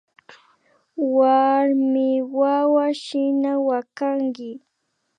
[1.15, 4.49] Warmiwawa shina wakanki